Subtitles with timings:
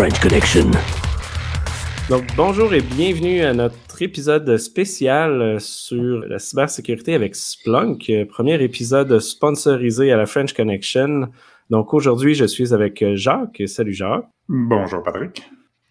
[0.00, 0.70] French Connection.
[2.08, 8.24] Donc, bonjour et bienvenue à notre épisode spécial euh, sur la cybersécurité avec Splunk, euh,
[8.24, 11.28] premier épisode sponsorisé à la French Connection.
[11.68, 13.60] Donc, aujourd'hui, je suis avec euh, Jacques.
[13.66, 14.24] Salut Jacques.
[14.48, 15.42] Bonjour Patrick.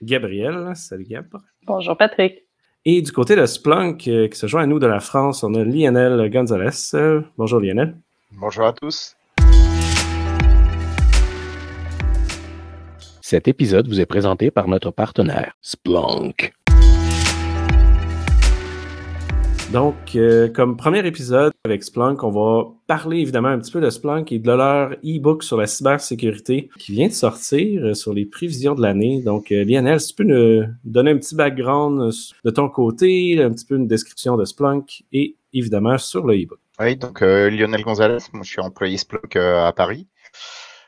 [0.02, 0.72] Gabriel.
[0.74, 1.28] Salut Gab.
[1.68, 2.48] Bonjour Patrick.
[2.86, 5.64] Et du côté de Splunk, qui se joint à nous de la France, on a
[5.64, 7.22] Lionel Gonzalez.
[7.38, 7.96] Bonjour Lionel.
[8.32, 9.16] Bonjour à tous.
[13.30, 16.52] Cet épisode vous est présenté par notre partenaire, Splunk.
[19.72, 23.90] Donc, euh, comme premier épisode avec Splunk, on va parler évidemment un petit peu de
[23.92, 28.26] Splunk et de leur e-book sur la cybersécurité qui vient de sortir euh, sur les
[28.26, 29.22] prévisions de l'année.
[29.22, 32.12] Donc, euh, Lionel, si tu peux nous donner un petit background
[32.44, 36.58] de ton côté, un petit peu une description de Splunk et évidemment sur le e-book.
[36.80, 40.08] Oui, donc Lionel Gonzalez, moi je suis employé Splunk à Paris.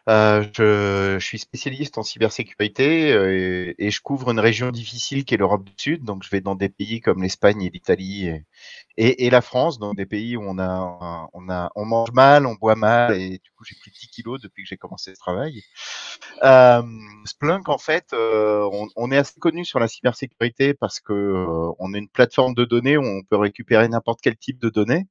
[0.09, 5.25] Euh, je, je, suis spécialiste en cybersécurité euh, et, et, je couvre une région difficile
[5.25, 6.03] qui est l'Europe du Sud.
[6.03, 8.45] Donc, je vais dans des pays comme l'Espagne et l'Italie et,
[8.97, 12.45] et, et, la France, dans des pays où on a, on a, on mange mal,
[12.45, 15.19] on boit mal et du coup, j'ai de 10 kilos depuis que j'ai commencé ce
[15.19, 15.63] travail.
[16.43, 16.81] Euh,
[17.25, 21.71] Splunk, en fait, euh, on, on, est assez connu sur la cybersécurité parce que euh,
[21.79, 25.07] on a une plateforme de données où on peut récupérer n'importe quel type de données.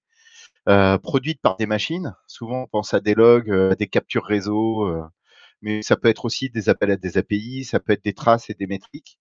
[0.69, 2.15] Euh, produites par des machines.
[2.27, 5.03] Souvent, on pense à des logs, euh, à des captures réseau, euh,
[5.63, 8.51] mais ça peut être aussi des appels à des API, ça peut être des traces
[8.51, 9.19] et des métriques.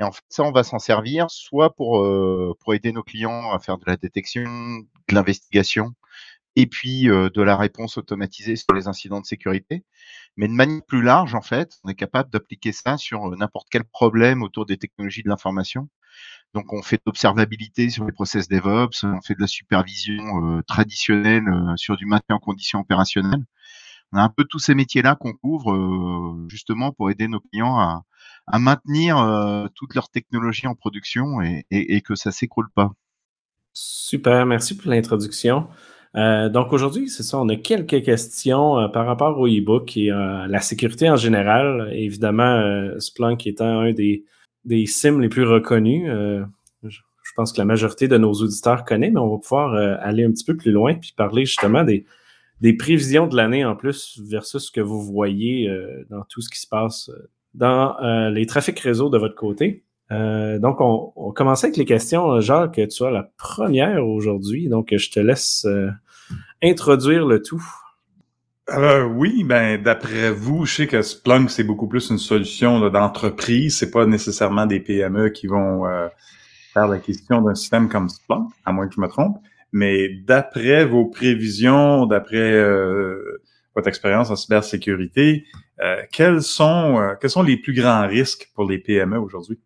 [0.00, 2.06] Et en fait, ça, on va s'en servir soit pour,
[2.60, 5.92] pour aider nos clients à faire de la détection, de l'investigation,
[6.56, 9.84] et puis de la réponse automatisée sur les incidents de sécurité.
[10.36, 13.84] Mais de manière plus large, en fait, on est capable d'appliquer ça sur n'importe quel
[13.84, 15.88] problème autour des technologies de l'information.
[16.54, 20.62] Donc, on fait de l'observabilité sur les process DevOps, on fait de la supervision euh,
[20.62, 23.44] traditionnelle euh, sur du maintien en conditions opérationnelles.
[24.12, 27.78] On a un peu tous ces métiers-là qu'on couvre euh, justement pour aider nos clients
[27.78, 28.02] à,
[28.58, 32.90] maintenir toutes leurs technologies en production et, que ça s'écroule pas.
[33.72, 35.68] Super, merci pour l'introduction.
[36.16, 40.10] Euh, donc aujourd'hui, c'est ça, on a quelques questions euh, par rapport au e-book et
[40.10, 41.90] euh, la sécurité en général.
[41.92, 44.24] Évidemment, Splunk étant un des,
[44.64, 46.08] des SIM les plus reconnus.
[46.08, 46.44] Euh,
[46.82, 46.98] je,
[47.36, 50.30] pense que la majorité de nos auditeurs connaît, mais on va pouvoir euh, aller un
[50.32, 52.04] petit peu plus loin puis parler justement des,
[52.60, 56.50] des prévisions de l'année en plus versus ce que vous voyez euh, dans tout ce
[56.50, 57.10] qui se passe
[57.54, 57.96] dans
[58.30, 59.82] les trafics réseau de votre côté.
[60.10, 62.40] donc, on, on commence avec les questions.
[62.40, 65.66] Jacques, tu as la première aujourd'hui, donc je te laisse
[66.62, 67.64] introduire le tout.
[68.72, 73.76] Alors oui, ben d'après vous, je sais que Splunk c'est beaucoup plus une solution d'entreprise,
[73.76, 76.06] c'est pas nécessairement des PME qui vont euh,
[76.72, 79.38] faire la question d'un système comme Splunk, à moins que je me trompe.
[79.72, 83.42] Mais d'après vos prévisions, d'après euh,
[83.74, 85.46] votre expérience en cybersécurité,
[85.82, 89.58] euh, quels sont quels sont les plus grands risques pour les PME aujourd'hui?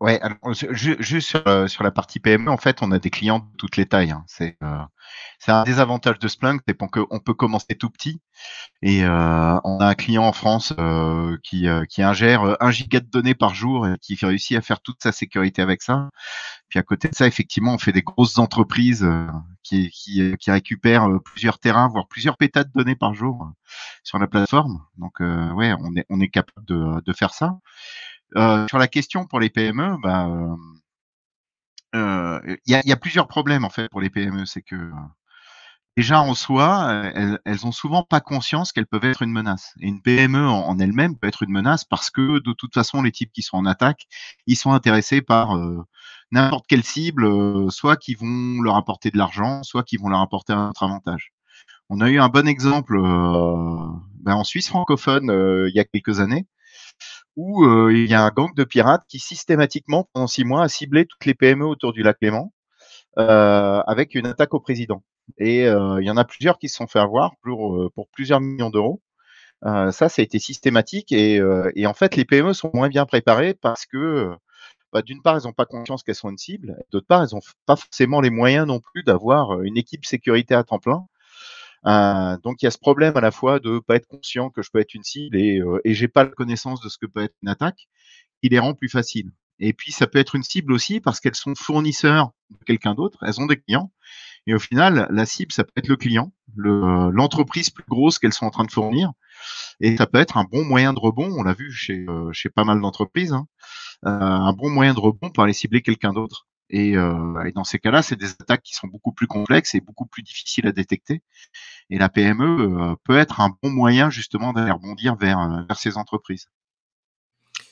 [0.00, 3.40] Ouais, alors, juste sur, euh, sur, la partie PME, en fait, on a des clients
[3.40, 4.12] de toutes les tailles.
[4.12, 4.24] Hein.
[4.26, 4.78] C'est euh,
[5.46, 8.22] un désavantage de Splunk, c'est qu'on peut commencer tout petit.
[8.82, 13.00] Et euh, on a un client en France euh, qui, euh, qui ingère un giga
[13.00, 16.08] de données par jour et qui réussit à faire toute sa sécurité avec ça.
[16.70, 19.06] Puis à côté de ça, effectivement, on fait des grosses entreprises
[19.62, 23.50] qui, qui, qui, récupèrent plusieurs terrains, voire plusieurs pétas de données par jour
[24.02, 24.80] sur la plateforme.
[24.96, 27.58] Donc, ouais, on est, on est capable de, de faire ça.
[28.36, 30.28] Euh, sur la question pour les PME, bah,
[31.92, 34.46] il euh, y, a, y, a, plusieurs problèmes en fait pour les PME.
[34.46, 34.90] C'est que
[35.96, 39.74] déjà en soi, elles, elles ont souvent pas conscience qu'elles peuvent être une menace.
[39.80, 43.12] Et une PME en, elle-même peut être une menace parce que de toute façon, les
[43.12, 44.06] types qui sont en attaque,
[44.46, 45.82] ils sont intéressés par euh,
[46.30, 50.20] n'importe quelle cible, euh, soit qui vont leur apporter de l'argent, soit qui vont leur
[50.20, 51.32] apporter un autre avantage.
[51.88, 53.76] On a eu un bon exemple euh,
[54.22, 55.24] ben en Suisse francophone
[55.68, 56.46] il y a quelques années
[57.40, 60.68] où euh, il y a un gang de pirates qui systématiquement, pendant six mois, a
[60.68, 62.52] ciblé toutes les PME autour du lac Léman
[63.18, 65.02] euh, avec une attaque au président.
[65.38, 68.68] Et euh, il y en a plusieurs qui se sont fait avoir pour, plusieurs millions
[68.68, 69.00] d'euros.
[69.62, 71.40] ça, ça a été systématique et,
[71.86, 74.30] en fait, les PME sont moins bien préparées parce que
[74.92, 77.40] bah, d'une part, elles n'ont pas conscience qu'elles sont une cible, d'autre part, elles n'ont
[77.64, 81.06] pas forcément les moyens non plus d'avoir une équipe sécurité à temps plein
[81.84, 84.70] donc il y a ce problème à la fois de pas être conscient que je
[84.72, 87.22] peux être une cible et, euh, et j'ai pas la connaissance de ce que peut
[87.22, 87.88] être une attaque,
[88.42, 89.30] qui les rend plus faciles.
[89.60, 93.18] Et puis ça peut être une cible aussi parce qu'elles sont fournisseurs de quelqu'un d'autre,
[93.26, 93.92] elles ont des clients.
[94.46, 98.46] Et au final, la cible, ça peut être le client, l'entreprise plus grosse qu'elles sont
[98.46, 99.12] en train de fournir.
[99.80, 102.48] Et ça peut être un bon moyen de rebond, on l'a vu chez, euh, chez
[102.48, 103.46] pas mal d'entreprises, hein,
[104.06, 106.46] euh, un bon moyen de rebond pour aller cibler quelqu'un d'autre.
[106.70, 109.80] Et, euh, et, dans ces cas-là, c'est des attaques qui sont beaucoup plus complexes et
[109.80, 111.20] beaucoup plus difficiles à détecter.
[111.90, 115.78] Et la PME euh, peut être un bon moyen justement d'aller rebondir vers, euh, vers
[115.78, 116.46] ces entreprises.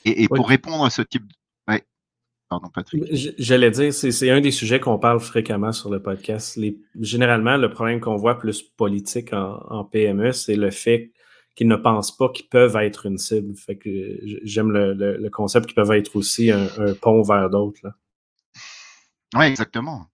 [0.05, 1.33] Et, pour répondre à ce type de...
[1.67, 1.83] Ouais.
[2.49, 3.03] Pardon, Patrick.
[3.37, 6.57] J'allais dire, c'est un des sujets qu'on parle fréquemment sur le podcast.
[6.57, 11.11] Les, généralement, le problème qu'on voit plus politique en, PME, c'est le fait
[11.55, 13.55] qu'ils ne pensent pas qu'ils peuvent être une cible.
[13.55, 13.89] Fait que
[14.43, 16.67] j'aime le, concept qu'ils peuvent être aussi un,
[17.01, 17.87] pont vers d'autres.
[19.35, 20.07] Oui, exactement.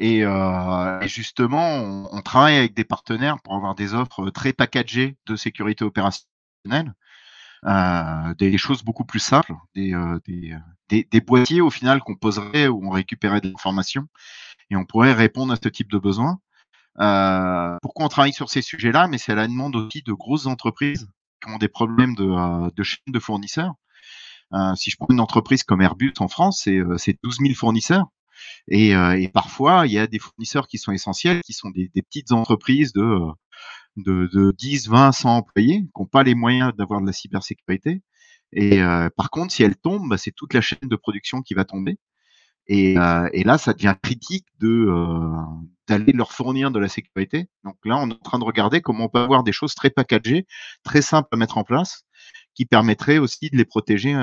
[0.00, 5.36] Et, euh, justement, on, travaille avec des partenaires pour avoir des offres très packagées de
[5.36, 6.94] sécurité opérationnelle,
[7.66, 10.18] euh, des, choses beaucoup plus simples, euh,
[10.88, 14.08] des, boîtiers au final qu'on poserait où on récupérait de l'information
[14.70, 16.38] et on pourrait répondre à ce type de besoin.
[17.82, 19.06] pourquoi on travaille sur ces sujets-là?
[19.08, 21.08] Mais c'est à la demande aussi de grosses entreprises
[21.42, 23.74] qui ont des problèmes de, de chaîne de fournisseurs.
[24.76, 28.06] si je prends une entreprise comme Airbus en France, c'est 12 000 fournisseurs.
[28.72, 32.32] Euh, et, parfois, il y a des fournisseurs qui sont essentiels, qui sont des, petites
[32.32, 33.32] entreprises de, euh,
[33.96, 38.02] de, de, 10, 20, 100 employés, qui n'ont pas les moyens d'avoir de la cybersécurité.
[38.52, 41.54] Et euh, par contre, si elle tombe, bah, c'est toute la chaîne de production qui
[41.54, 41.98] va tomber.
[42.66, 42.92] Et,
[43.32, 44.86] et là, ça devient critique de
[45.88, 47.48] d'aller leur fournir de la sécurité.
[47.64, 49.90] Donc là, on est en train de regarder comment on peut avoir des choses très
[49.90, 50.46] packagées,
[50.84, 52.04] très simples à mettre en place,
[52.54, 54.14] qui permettraient aussi de les protéger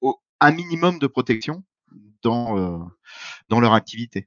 [0.00, 1.62] au un minimum de protection
[2.24, 2.78] dans, euh,
[3.48, 4.26] dans leur activité.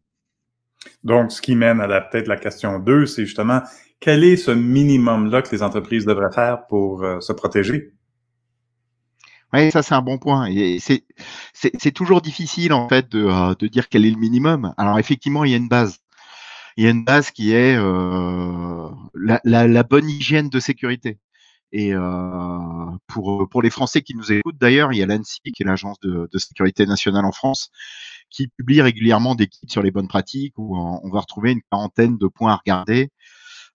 [1.03, 3.61] Donc, ce qui mène à peut-être la question 2, c'est justement
[3.99, 7.93] quel est ce minimum-là que les entreprises devraient faire pour euh, se protéger?
[9.53, 10.47] Oui, ça c'est un bon point.
[10.47, 14.73] Et c'est toujours difficile en fait de, euh, de, dire quel est le minimum.
[14.77, 15.99] Alors effectivement, il y a une base.
[16.75, 21.17] Il y a une base qui est la, la, la, bonne hygiène de sécurité.
[21.71, 22.59] Et euh,
[23.07, 25.99] pour, pour les Français qui nous écoutent, d'ailleurs, il y a l'ANSI, qui est l'agence
[25.99, 27.71] de, de, sécurité nationale en France,
[28.29, 32.17] qui publie régulièrement des kits sur les bonnes pratiques où on va retrouver une quarantaine
[32.17, 33.11] de points à regarder.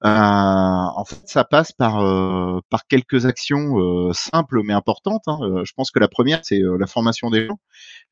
[0.05, 5.23] Euh, en fait, ça passe par, euh, par quelques actions euh, simples mais importantes.
[5.29, 5.63] Hein.
[5.65, 7.59] Je pense que la première, c'est la formation des gens.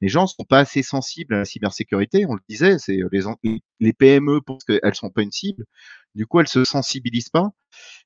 [0.01, 2.27] Les gens ne sont pas assez sensibles à la cybersécurité.
[2.27, 5.65] On le disait, c'est les, les PME parce qu'elles sont pas une cible.
[6.15, 7.51] Du coup, elles se sensibilisent pas.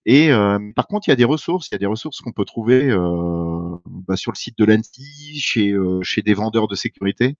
[0.06, 1.68] Et euh, par contre, il y a des ressources.
[1.70, 5.40] Il y a des ressources qu'on peut trouver euh, bah, sur le site de l'ANSI,
[5.40, 7.36] chez, euh, chez des vendeurs de sécurité,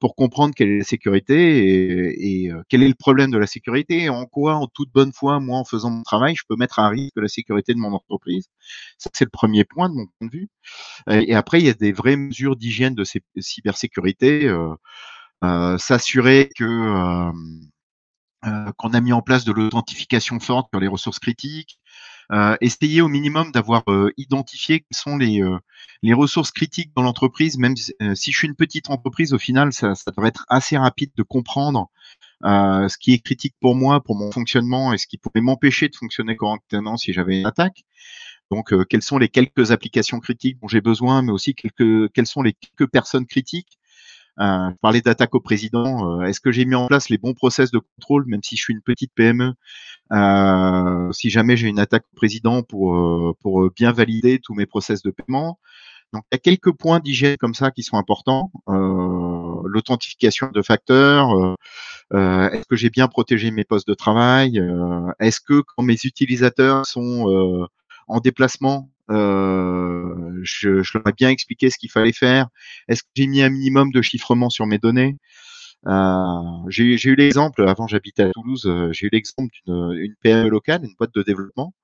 [0.00, 4.08] pour comprendre quelle est la sécurité et, quel est le problème de la sécurité et
[4.08, 6.88] en quoi, en toute bonne foi, moi, en faisant mon travail, je peux mettre à
[6.88, 8.46] risque la sécurité de mon entreprise.
[8.98, 10.48] Ça, c'est le premier point de mon point de vue.
[11.10, 13.04] Et, après, il y a des vraies mesures d'hygiène de
[13.38, 14.52] cybersécurité.
[15.78, 17.30] S'assurer que
[18.46, 21.78] euh, qu'on a mis en place de l'authentification forte sur les ressources critiques,
[22.32, 25.58] euh, essayer au minimum d'avoir euh, identifié quelles sont les, euh,
[26.02, 29.96] les ressources critiques dans l'entreprise, même si, je suis une petite entreprise, au final, ça,
[29.96, 31.88] ça devrait être assez rapide de comprendre
[32.42, 35.96] ce qui est critique pour moi, pour mon fonctionnement, et ce qui pourrait m'empêcher de
[35.96, 37.84] fonctionner correctement si j'avais une attaque.
[38.50, 42.42] Donc, quelles sont les quelques applications critiques dont j'ai besoin, mais aussi quelques, quelles sont
[42.42, 43.79] les quelques personnes critiques
[44.40, 46.20] euh, parler d'attaque au président.
[46.20, 48.62] Euh, est-ce que j'ai mis en place les bons process de contrôle, même si je
[48.62, 49.52] suis une petite PME
[50.12, 54.66] euh, Si jamais j'ai une attaque au président pour, euh, pour bien valider tous mes
[54.66, 55.58] process de paiement.
[56.12, 58.50] Donc, il y a quelques points d'hygiène comme ça qui sont importants.
[58.68, 61.56] Euh, L'authentification de facteurs.
[62.12, 64.60] Euh, Est-ce que j'ai bien protégé mes postes de travail
[65.20, 67.68] Est-ce que quand mes utilisateurs sont
[68.08, 72.48] en déplacement, euh, je, leur ai bien expliqué ce qu'il fallait faire.
[72.88, 75.16] Est-ce que j'ai mis un minimum de chiffrement sur mes données?
[75.86, 80.48] Euh, J'ai eu l'exemple, avant j'habitais à Toulouse, euh, j'ai eu l'exemple d'une une PME
[80.48, 81.74] locale, une boîte de développement,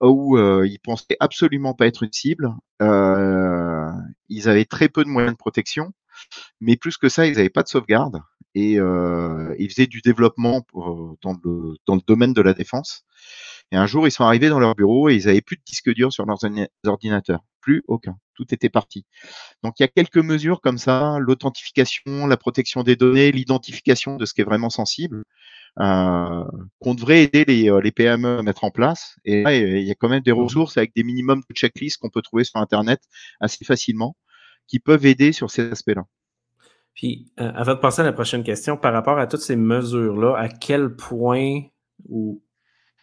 [0.00, 2.50] où euh, ils pensaient absolument pas être une cible.
[2.80, 5.92] Ils avaient très peu de moyens de protection,
[6.60, 8.20] mais plus que ça, ils n'avaient pas de sauvegarde
[8.54, 10.66] et ils faisaient du développement
[11.22, 13.04] dans le domaine de la défense.
[13.70, 15.92] Et un jour, ils sont arrivés dans leur bureau et ils avaient plus de disque
[15.92, 16.38] dur sur leurs
[16.86, 17.44] ordinateurs.
[17.60, 18.16] Plus aucun.
[18.34, 19.04] Tout était parti.
[19.62, 24.24] Donc, il y a quelques mesures comme ça, l'authentification, la protection des données, l'identification de
[24.24, 25.24] ce qui est vraiment sensible,
[25.80, 26.44] euh,
[26.80, 29.16] qu'on devrait aider les, euh, les, PME à mettre en place.
[29.24, 32.10] Et là, il y a quand même des ressources avec des minimums de checklists qu'on
[32.10, 33.00] peut trouver sur Internet
[33.40, 34.16] assez facilement,
[34.66, 36.04] qui peuvent aider sur ces aspects-là.
[36.94, 40.36] Puis, euh, avant de passer à la prochaine question, par rapport à toutes ces mesures-là,
[40.36, 41.60] à quel point
[42.08, 42.42] ou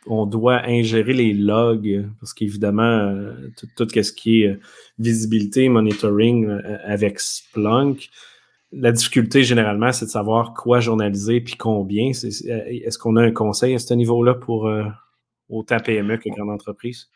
[0.07, 3.33] on doit ingérer les logs parce qu'évidemment, euh,
[3.75, 4.59] tout, ce qui est euh,
[4.99, 8.09] visibilité, monitoring euh, avec Splunk,
[8.71, 12.09] la difficulté généralement, c'est de savoir quoi journaliser puis combien.
[12.09, 14.69] Est-ce qu'on a un conseil à ce niveau-là pour
[15.47, 17.09] autant PME que grande entreprise?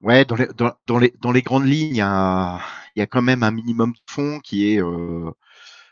[0.00, 0.46] Ouais, dans les,
[0.86, 2.60] dans, les, dans les grandes lignes, il y, a,
[3.10, 4.80] quand même un minimum de fonds qui est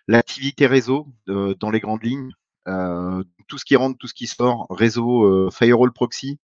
[0.06, 2.30] l'activité réseau dans les grandes lignes.
[2.68, 6.38] Euh, tout ce qui rentre, tout ce qui sort, réseau, euh, firewall proxy,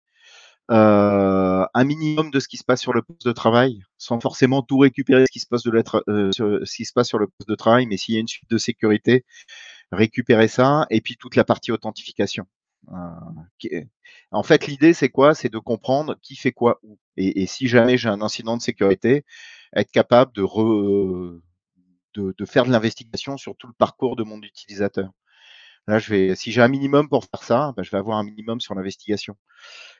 [0.70, 4.62] euh, un minimum de ce qui se passe sur le poste de travail, sans forcément
[4.62, 5.72] tout récupérer ce qui se passe, de
[6.08, 8.20] euh, sur, ce qui se passe sur le poste de travail, mais s'il y a
[8.20, 9.24] une suite de sécurité,
[9.92, 12.46] récupérer ça, et puis toute la partie authentification.
[12.92, 13.84] Euh,
[14.30, 15.34] en fait, l'idée, c'est quoi?
[15.34, 16.98] C'est de comprendre qui fait quoi où.
[17.16, 19.24] Et, et si jamais j'ai un incident de sécurité,
[19.74, 21.40] être capable de, re,
[22.14, 25.10] de, de faire de l'investigation sur tout le parcours de mon utilisateur.
[25.86, 28.24] Là, je vais, si j'ai un minimum pour faire ça, ben, je vais avoir un
[28.24, 29.36] minimum sur l'investigation.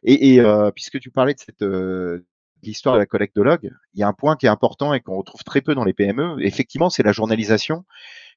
[0.02, 2.26] Et, et euh, puisque tu parlais de cette euh,
[2.62, 5.00] l'histoire de la collecte de log, il y a un point qui est important et
[5.00, 6.37] qu'on retrouve très peu dans les PME.
[6.44, 7.84] Effectivement, c'est la journalisation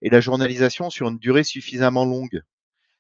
[0.02, 2.42] et la journalisation sur une durée suffisamment longue.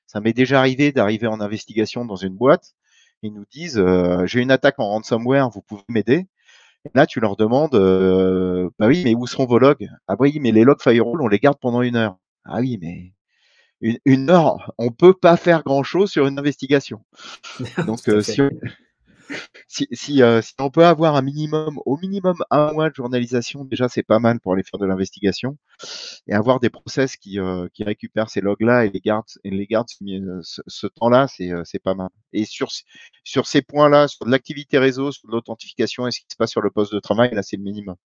[0.08, 2.76] Ça m'est déjà arrivé d'arriver en investigation dans une boîte.
[3.22, 6.28] Ils nous disent euh, j'ai une attaque en ransomware, vous pouvez m'aider?
[6.96, 9.90] Là, tu leur demandes euh, bah oui, mais où sont vos logs?
[10.08, 12.18] Ah oui, mais les logs firewall, on les garde pendant une heure.
[12.46, 13.14] Ah oui, mais
[14.06, 17.04] une, heure, on peut pas faire grand chose sur une investigation.
[17.86, 18.50] Donc, euh, si, on,
[20.22, 24.04] euh, si, on peut avoir un minimum, au minimum un mois de journalisation, déjà c'est
[24.04, 25.58] pas mal pour aller faire de l'investigation
[26.28, 29.66] et avoir des process qui, euh, qui récupèrent ces logs-là et les gardent, et les
[29.68, 32.10] gardent ce, ce temps-là, c'est pas mal.
[32.32, 32.70] Et sur,
[33.24, 36.72] sur ces points-là, sur l'activité réseau, sur l'authentification et ce qui se passe sur le
[36.72, 37.96] poste de travail, là c'est le minimum.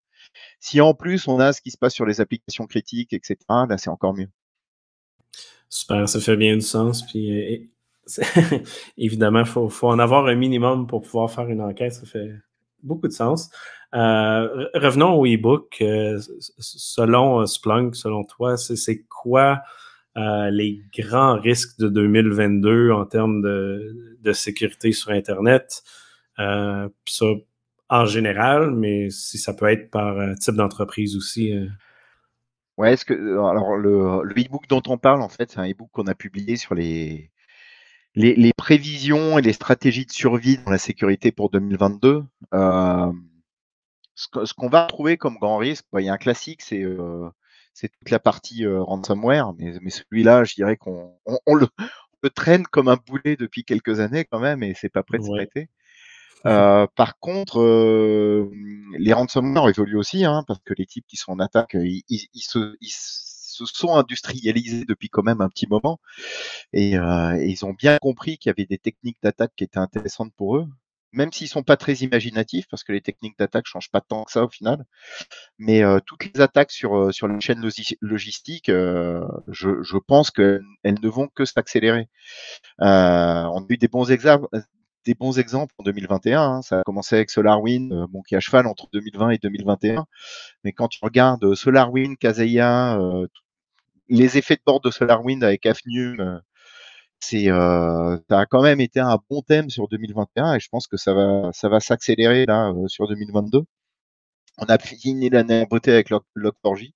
[0.61, 3.79] Si en plus on a ce qui se passe sur les applications critiques, etc., là
[3.79, 4.29] c'est encore mieux.
[5.71, 7.05] Super, ça fait bien du sens.
[7.07, 7.69] Puis,
[8.19, 8.59] euh,
[8.99, 11.93] évidemment, il faut, en avoir un minimum pour pouvoir faire une enquête.
[11.93, 12.33] Ça fait
[12.83, 13.51] beaucoup de sens.
[13.95, 15.79] Euh, revenons au e-book.
[15.81, 16.19] Euh,
[16.59, 19.61] selon Splunk, selon toi, c'est quoi
[20.51, 25.85] les grands risques de 2022 en termes de, sécurité sur Internet?
[26.37, 27.27] ça,
[27.89, 31.55] en général, mais si ça peut être par type d'entreprise aussi.
[32.79, 35.91] Ouais, est-ce que alors le, le e-book dont on parle, en fait, c'est un e-book
[35.93, 37.33] qu'on a publié sur les,
[38.15, 42.25] les, les prévisions et les stratégies de survie dans la sécurité pour 2022.
[42.55, 43.13] Euh,
[44.15, 47.29] ce, qu'on va trouver comme grand risque, bah, il y a un classique, c'est euh,
[47.75, 51.67] c'est toute la partie euh, ransomware, mais, mais celui-là, je dirais qu'on on, le,
[52.23, 55.25] le, traîne comme un boulet depuis quelques années quand même, et c'est pas prêt de
[55.25, 55.69] s'arrêter.
[56.47, 58.51] Euh, par contre, euh,
[58.99, 62.29] les ransomware évoluent aussi, hein, parce que les types qui sont en attaque, euh, ils,
[62.35, 65.99] se, sont industrialisés depuis quand même un petit moment,
[66.73, 70.33] et, euh, ils ont bien compris qu'il y avait des techniques d'attaque qui étaient intéressantes
[70.37, 70.67] pour eux,
[71.13, 74.33] même s'ils sont pas très imaginatifs, parce que les techniques d'attaque changent pas tant que
[74.33, 74.85] ça au final.
[75.59, 77.61] Mais euh, toutes les attaques sur sur la chaîne
[78.03, 82.09] logistique, je, je, pense qu'elles ne vont que s'accélérer.
[82.79, 84.49] On a eu des bons exemples,
[85.09, 86.41] des bons exemples en 2021.
[86.41, 86.63] Hein.
[86.63, 90.05] Ça a commencé avec SolarWind, euh, bon, qui a cheval entre 2020 et 2021.
[90.65, 93.27] Mais quand tu regardes euh, SolarWind, Kaseya, euh,
[94.11, 96.43] les effets de bord de SolarWind avec Afnium,
[97.21, 100.97] c'est, ça a quand même été un bon thème sur 2021 et je pense que
[100.97, 103.63] ça va, ça va s'accélérer là sur 2022.
[104.59, 106.93] On a fini l'année beauté avec Log4j.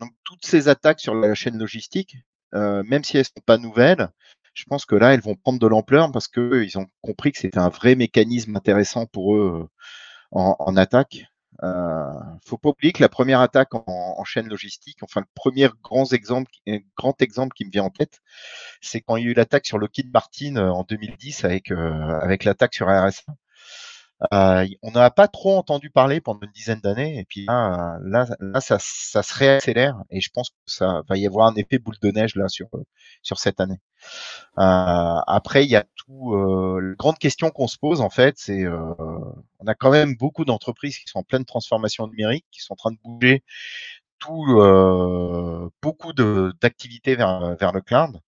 [0.00, 2.16] Donc toutes ces attaques sur la chaîne logistique,
[2.52, 4.08] même si elles sont pas nouvelles,
[4.54, 7.58] je pense que là, elles vont prendre de l'ampleur parce qu'ils ont compris que c'était
[7.58, 9.68] un vrai mécanisme intéressant pour eux
[10.34, 11.24] euh, en, attaque.
[11.64, 12.12] Euh,
[12.44, 16.50] faut pas oublier que la première attaque en, chaîne logistique, enfin le premier grand exemple,
[16.96, 18.20] grand exemple qui me vient en tête,
[18.80, 22.20] c'est quand il y a eu l'attaque sur Lockheed Martin euh, en 2010 avec euh,
[22.20, 23.34] avec l'attaque sur RSA.
[24.32, 27.98] Euh, on n'a pas trop entendu parler pendant une dizaine d'années, et puis là,
[28.40, 31.78] là, ça, ça, se réaccélère, et je pense que ça va y avoir un effet
[31.78, 32.68] boule de neige là sur
[33.22, 33.80] sur cette année.
[34.58, 36.34] Euh, après, il y a tout.
[36.34, 38.94] Euh, la grande question qu'on se pose en fait, c'est euh,
[39.60, 42.76] on a quand même beaucoup d'entreprises qui sont en pleine transformation numérique, qui sont en
[42.76, 43.44] train de bouger
[44.18, 48.20] tout euh, beaucoup d'activités vers vers le cloud.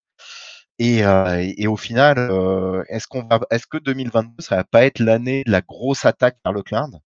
[0.80, 4.86] Et, euh, et, au final, euh, est-ce qu'on va, est-ce que 2022 ça va pas
[4.86, 6.98] être l'année de la grosse attaque vers le cloud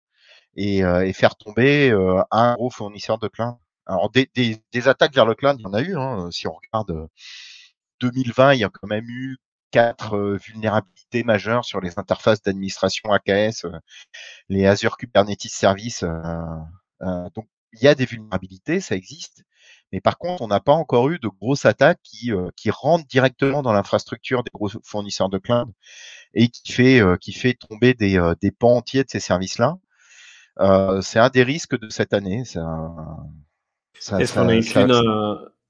[0.56, 4.88] et, euh, et faire tomber euh, un gros fournisseur de cloud Alors des, des, des,
[4.88, 5.96] attaques vers le cloud, il y en a eu.
[5.96, 7.08] Hein, si on regarde
[8.00, 9.38] 2020, il y a quand même eu
[9.72, 13.66] quatre vulnérabilités majeures sur les interfaces d'administration AKS,
[14.48, 16.04] les Azure Kubernetes Services.
[17.34, 19.42] donc il y a des vulnérabilités, ça existe.
[19.94, 23.06] Mais par contre, on n'a pas encore eu de grosses attaques qui, euh, qui rentrent
[23.06, 25.68] directement dans l'infrastructure des gros fournisseurs de cloud
[26.34, 29.76] et qui fait, euh, qui fait tomber des, euh, des pans entiers de ces services-là.
[31.00, 32.42] c'est un des risques de cette année.
[32.42, 34.48] Est-ce qu'on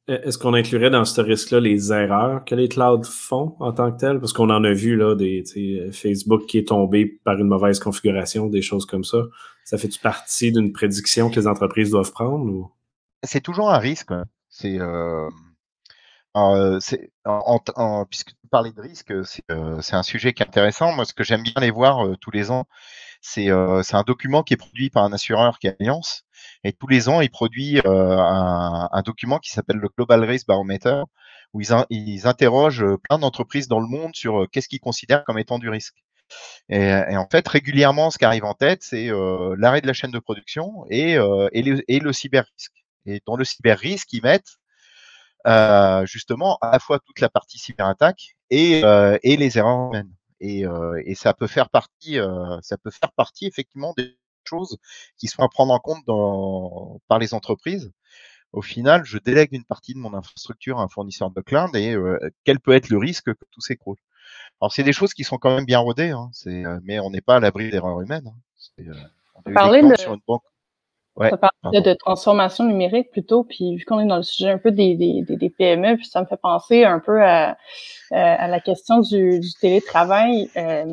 [0.07, 3.99] est-ce qu'on inclurait dans ce risque-là les erreurs que les clouds font en tant que
[3.99, 4.21] telles?
[4.21, 5.45] Parce qu'on en a vu là, des
[5.93, 9.19] Facebook qui est tombé par une mauvaise configuration, des choses comme ça.
[9.67, 12.47] Ça fait-tu partie d'une prédiction que les entreprises doivent prendre?
[12.47, 12.71] Ou?
[13.25, 14.13] C'est toujours un risque.
[14.49, 15.29] C'est euh,
[16.37, 20.93] euh, puisque tu parlez de risque, c'est un sujet qui est intéressant.
[20.93, 22.67] Moi, ce que j'aime bien aller voir tous les ans,
[23.21, 26.25] c'est un document qui est produit par un assureur qui est Alliance.
[26.65, 31.03] Et tous les ans, il produit un, document qui s'appelle le Global Risk Barometer,
[31.53, 35.69] où ils, interrogent plein d'entreprises dans le monde sur qu'est-ce qu'ils considèrent comme étant du
[35.69, 35.97] risque.
[36.69, 39.09] Et, en fait, régulièrement, ce qui arrive en tête, c'est
[39.57, 42.84] l'arrêt de la chaîne de production et, le, et le cyber-risque.
[43.07, 44.59] Et dans le cyber-risque, ils mettent
[45.47, 50.13] euh, justement à la fois toute la partie cyberattaque et, euh, et les erreurs humaines.
[50.41, 52.19] Et, euh, et, ça peut faire partie,
[52.63, 54.79] ça peut faire partie effectivement des choses
[55.17, 57.93] qui sont à prendre en compte dans, par les entreprises.
[58.53, 61.97] Au final, je délègue une partie de mon infrastructure à un fournisseur de cloud et
[62.45, 63.97] quel peut être le risque que tout s'écroule.
[64.61, 66.31] Alors c'est des choses qui sont quand même bien rodées, hein,
[66.83, 68.33] mais on n'est pas à l'abri d'erreurs humaines.
[68.79, 68.93] Hein.
[69.35, 69.97] on de...
[69.97, 70.45] sur une banque
[71.17, 71.53] Ouais, ça parle
[71.83, 75.23] de transformation numérique plutôt, puis vu qu'on est dans le sujet un peu des, des,
[75.23, 77.55] des, PME, puis ça me fait penser un peu à, euh,
[78.11, 80.51] à la question du, du télétravail.
[80.57, 80.85] Euh,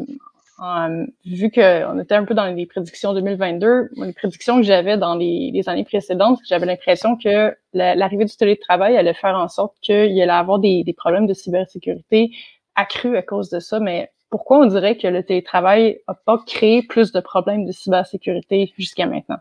[1.26, 5.50] vu qu'on était un peu dans les prédictions 2022, les prédictions que j'avais dans les,
[5.52, 10.22] les, années précédentes, j'avais l'impression que l'arrivée du télétravail allait faire en sorte qu'il y
[10.22, 12.30] allait avoir des, des problèmes de cybersécurité
[12.76, 16.84] accrus à cause de ça, mais pourquoi on dirait que le télétravail n'a pas créé
[16.84, 19.38] plus de problèmes de cybersécurité jusqu'à maintenant?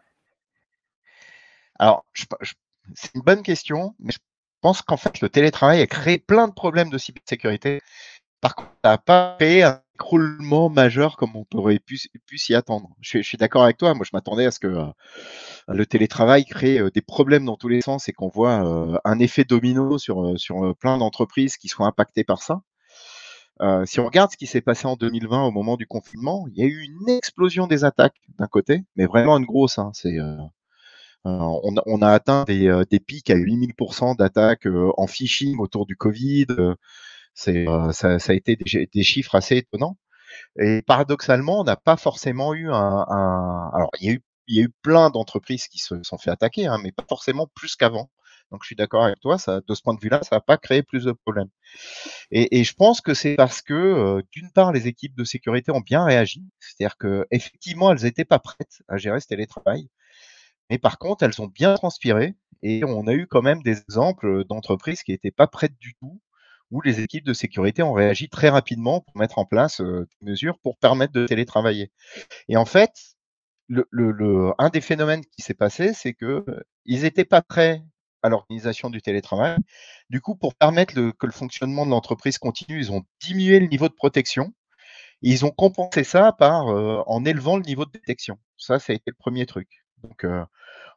[1.80, 2.04] Alors,
[2.94, 4.18] c'est une bonne question, mais je
[4.60, 7.80] pense qu'en fait, le télétravail a créé plein de problèmes de cybersécurité.
[8.42, 11.98] Par contre, ça n'a pas créé un écroulement majeur comme on aurait pu,
[12.36, 12.90] s'y attendre.
[13.00, 13.94] Je, suis d'accord avec toi.
[13.94, 14.92] Moi, je m'attendais à ce que euh,
[15.68, 19.18] le télétravail crée euh, des problèmes dans tous les sens et qu'on voit euh, un
[19.18, 22.60] effet domino sur, sur plein d'entreprises qui sont impactées par ça.
[23.86, 26.62] si on regarde ce qui s'est passé en 2020 au moment du confinement, il y
[26.62, 29.78] a eu une explosion des attaques d'un côté, mais vraiment une grosse.
[29.78, 29.92] Hein,
[31.26, 31.38] euh,
[31.86, 36.46] on, a atteint des, euh, pics à 8000% d'attaques euh, en phishing autour du Covid.
[37.34, 39.96] C'est, ça, a été des, chiffres assez étonnants.
[40.58, 43.06] Et paradoxalement, on n'a pas forcément eu un,
[43.74, 47.04] alors il y a eu plein d'entreprises qui se sont fait attaquer, hein, mais pas
[47.08, 48.10] forcément plus qu'avant.
[48.50, 50.82] Donc je suis d'accord avec toi, de ce point de vue-là, ça n'a pas créé
[50.82, 51.48] plus de problèmes.
[52.30, 56.04] Et, je pense que c'est parce que, d'une part, les équipes de sécurité ont bien
[56.04, 59.88] réagi, c'est-à-dire que effectivement, elles n'étaient pas prêtes à gérer ce télétravail.
[60.70, 64.44] Mais par contre, elles ont bien transpiré et on a eu quand même des exemples
[64.46, 66.20] d'entreprises qui n'étaient pas prêtes du tout,
[66.70, 70.58] où les équipes de sécurité ont réagi très rapidement pour mettre en place des mesures
[70.60, 71.90] pour permettre de télétravailler.
[72.48, 72.92] Et en fait,
[74.58, 76.44] un des phénomènes qui s'est passé, c'est que
[76.84, 77.82] ils n'étaient pas prêts
[78.22, 79.56] à l'organisation du télétravail.
[80.10, 83.88] Du coup, pour permettre que le fonctionnement de l'entreprise continue, ils ont diminué le niveau
[83.88, 84.52] de protection.
[85.22, 88.38] ils ont compensé ça en élevant le niveau de détection.
[88.58, 89.79] Ça, ça a été le premier truc.
[90.02, 90.26] Donc,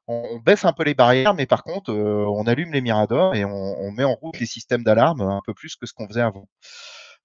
[0.08, 3.92] on, baisse un peu les barrières, mais par contre, on allume les miradors et on,
[3.92, 6.48] met en route les systèmes d'alarme un peu plus que ce qu'on faisait avant.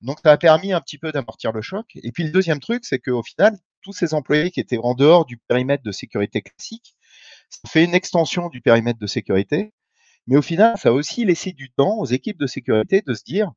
[0.01, 1.87] Donc, ça a permis un petit peu d'amortir le choc.
[1.97, 5.25] Et puis, le deuxième truc, c'est qu'au final, tous ces employés qui étaient en dehors
[5.25, 6.95] du périmètre de sécurité classique,
[7.51, 9.73] ça fait une extension du périmètre de sécurité.
[10.27, 13.25] Mais au final, ça a aussi laissé du temps aux équipes de sécurité de se
[13.25, 13.53] dire,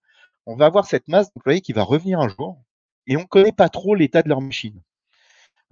[0.46, 2.64] on va avoir cette masse d'employés qui va revenir un jour
[3.08, 4.82] et on ne connaît pas trop l'état de leur machine.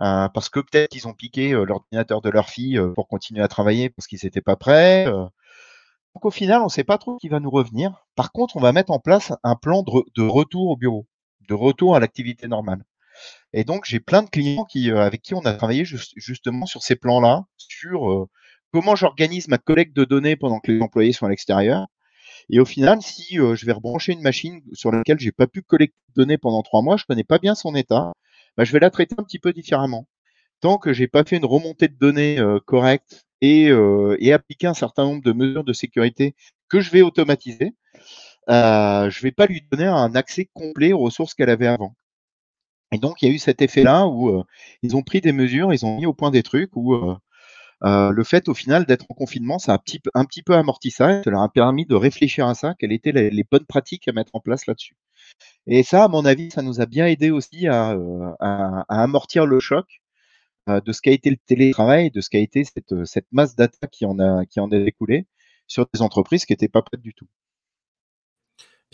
[0.02, 3.42] Euh, parce que peut-être ils ont piqué euh, l'ordinateur de leur fille euh, pour continuer
[3.42, 5.06] à travailler parce qu'ils n'étaient pas prêts.
[5.06, 8.06] Donc au final, on ne sait pas trop qui va nous revenir.
[8.16, 11.06] Par contre, on va mettre en place un plan de, retour au bureau,
[11.48, 12.84] de retour à l'activité normale.
[13.54, 17.46] Et donc, j'ai plein de clients avec qui on a travaillé justement sur ces plans-là,
[17.58, 18.28] sur
[18.72, 21.88] comment j'organise ma collecte de données pendant que les employés sont à l'extérieur.
[22.50, 25.98] Et au final, si je vais rebrancher une machine sur laquelle j'ai pas pu collecter
[26.16, 28.14] de données pendant trois mois, je connais pas bien son état,
[28.58, 30.08] bah, je vais la traiter un petit peu différemment.
[30.62, 34.68] Tant que j'ai pas fait une remontée de données euh, correcte et, euh, et appliqué
[34.68, 36.36] un certain nombre de mesures de sécurité
[36.70, 37.76] que je vais automatiser,
[38.50, 41.96] euh, je vais pas lui donner un accès complet aux ressources qu'elle avait avant.
[42.92, 44.44] Et donc, il y a eu cet effet-là où euh,
[44.82, 46.96] ils ont pris des mesures, ils ont mis au point des trucs où
[47.82, 51.24] le fait, au final, d'être en confinement, ça a un petit, peu, amorti ça.
[51.24, 54.32] Ça leur a permis de réfléchir à ça, quelles étaient les bonnes pratiques à mettre
[54.34, 54.96] en place là-dessus.
[55.68, 58.32] Et ça, à mon avis, ça nous a bien aidé aussi à, euh,
[58.90, 59.86] amortir le choc
[60.68, 63.88] euh, de ce qu'a été le télétravail, de ce qu'a été cette, euh, masse data
[63.88, 64.70] qui en a, qui en
[65.68, 67.28] sur des entreprises qui n'étaient pas prêtes du tout.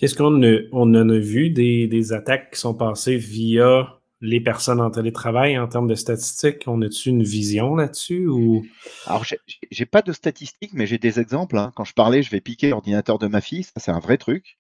[0.02, 0.44] est-ce qu'on
[0.74, 5.68] on en a vu des, attaques qui sont passées via les personnes en télétravail en
[5.68, 6.64] termes de statistiques?
[6.68, 8.28] On a-tu une vision là-dessus?
[8.28, 8.66] Ou...
[9.06, 9.24] Alors,
[9.72, 11.58] j'ai pas de statistiques, mais j'ai des exemples.
[11.58, 11.72] Hein.
[11.76, 14.58] Quand je parlais, je vais piquer l'ordinateur de ma fille, ça c'est un vrai truc.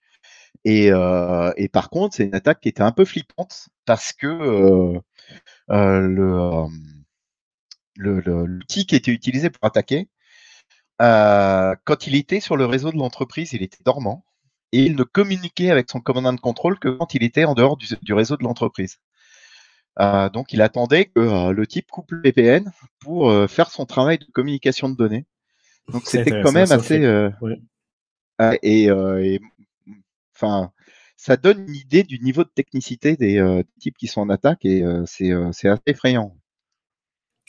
[0.65, 4.25] Et, euh, et par contre, c'est une attaque qui était un peu flippante parce que
[4.27, 4.99] euh,
[5.69, 6.01] euh,
[7.95, 10.09] le l'outil qui était utilisé pour attaquer,
[10.99, 14.25] quand il était sur le réseau de l'entreprise, il était dormant.
[14.71, 17.77] et il ne communiquait avec son commandant de contrôle que quand il était en dehors
[17.77, 18.97] du, réseau de l'entreprise.
[19.99, 23.85] Euh, donc il attendait que euh, le type coupe le VPN pour euh, faire son
[23.85, 25.25] travail de communication de données.
[25.89, 26.95] Donc c'était quand même assez.
[28.63, 29.39] et,
[30.35, 30.71] enfin,
[31.17, 34.83] ça donne une idée du niveau de technicité des types qui sont en attaque et
[35.05, 36.35] c'est assez effrayant.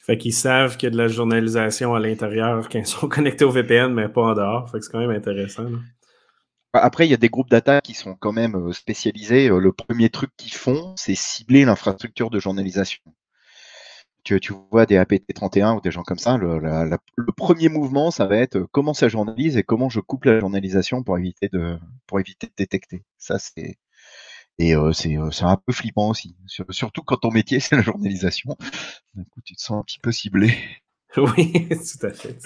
[0.07, 3.45] Fait qu'ils savent qu'il y a de la journalisation à l'intérieur quand ils sont connectés
[3.45, 4.71] au VPN, mais pas en dehors.
[4.71, 5.67] Fait que c'est quand même intéressant.
[6.73, 9.49] Après, il y a des groupes d'attaque qui sont quand même euh, spécialisés.
[9.49, 13.03] Euh, le premier truc qu'ils font, c'est cibler l'infrastructure de journalisation.
[14.27, 16.59] Tu, vois des APT31 ou des gens comme ça, le,
[17.37, 21.05] premier mouvement, ça va être euh, comment ça journalise et comment je coupe la journalisation
[21.05, 23.05] pour éviter de, pour éviter de détecter.
[23.19, 23.79] Ça, c'est
[24.59, 26.35] et euh, c'est un peu flippant aussi.
[26.71, 28.57] Surtout quand ton métier c'est la journalisation.
[29.15, 30.53] D'un coup, tu te sens un petit peu ciblé.
[31.17, 32.37] Oui, tout à fait.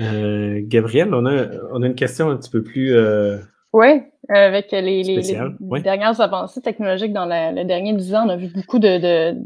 [0.00, 2.96] Euh, Gabriel, on a, on a une question un petit peu plus.
[2.96, 3.38] Euh,
[3.72, 8.36] oui, avec les, les, dernières avancées technologiques dans la, le dernier 10 ans, on a
[8.36, 9.36] vu beaucoup de, de,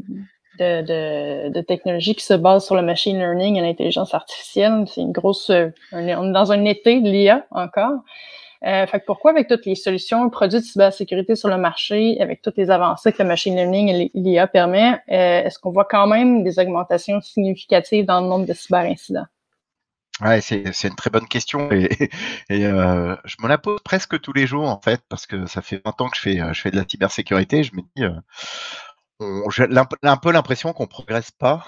[0.59, 4.85] de, de, technologies qui se basent sur le machine learning et l'intelligence artificielle.
[4.87, 5.51] C'est une grosse.
[5.91, 7.99] On est dans un été de l'IA encore.
[8.65, 12.41] Euh, fait que pourquoi, avec toutes les solutions, produits de cybersécurité sur le marché, avec
[12.41, 16.07] toutes les avancées que le machine learning et l'IA permet, euh, est-ce qu'on voit quand
[16.07, 19.25] même des augmentations significatives dans le nombre de cyberincidents?
[20.21, 22.09] Ouais, c'est, une très bonne question et,
[22.51, 25.81] euh, je me la pose presque tous les jours en fait parce que ça fait
[25.83, 27.63] 20 ans que je fais, je fais de la cybersécurité.
[27.63, 28.03] Je me dis,
[29.49, 29.67] j'ai
[30.03, 31.65] un peu l'impression qu'on progresse pas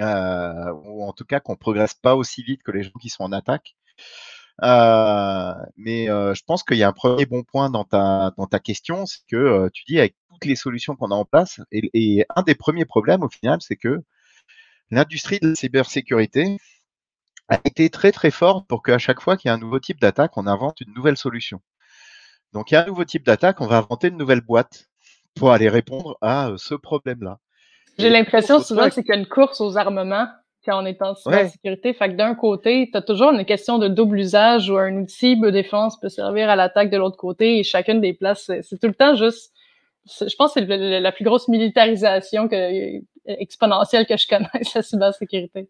[0.00, 3.32] ou en tout cas qu'on progresse pas aussi vite que les gens qui sont en
[3.32, 3.74] attaque.
[4.62, 9.06] Euh, mais euh, je pense qu'il y a un premier bon point dans ta, question,
[9.06, 12.42] c'est que euh, tu dis avec toutes les solutions qu'on a en place, et, un
[12.42, 14.02] des premiers problèmes au final, c'est que
[14.90, 16.58] l'industrie de la cybersécurité
[17.48, 20.00] a été très très forte pour qu'à chaque fois qu'il y a un nouveau type
[20.00, 21.60] d'attaque, on invente une nouvelle solution.
[22.52, 24.86] Donc il y a un nouveau type d'attaque, on va inventer une nouvelle boîte
[25.34, 27.38] pour aller répondre à ce problème-là.
[27.98, 30.28] J'ai l'impression souvent c'est qu'il y a une course aux armements
[30.64, 31.92] quand on est en cybersécurité.
[31.92, 35.38] Fait que d'un côté, tu as toujours une question de double usage où un outil
[35.38, 38.86] de défense peut servir à l'attaque de l'autre côté et chacune des places, c'est tout
[38.86, 39.52] le temps juste.
[40.06, 45.68] Je pense que c'est la plus grosse militarisation que, exponentielle que je connaisse, la cybersécurité.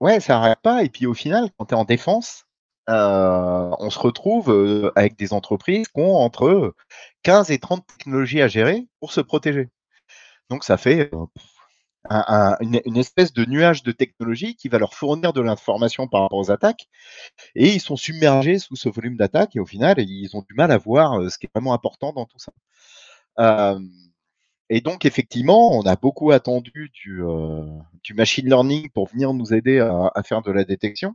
[0.00, 0.82] Ouais, ça n'arrête pas.
[0.84, 2.46] Et puis au final, quand tu es en défense,
[2.88, 6.74] euh, on se retrouve euh, avec des entreprises qui ont entre
[7.22, 9.68] 15 et 30 technologies à gérer pour se protéger.
[10.50, 15.40] Donc ça fait euh, une, espèce de nuage de technologie qui va leur fournir de
[15.42, 16.88] l'information par rapport aux attaques.
[17.54, 20.72] Et ils sont submergés sous ce volume d'attaques et au final, ils ont du mal
[20.72, 22.52] à voir ce qui est vraiment important dans tout ça.
[24.70, 27.64] Euh, et donc, effectivement, on a beaucoup attendu du, euh,
[28.14, 31.14] machine learning pour venir nous aider à, faire de la détection.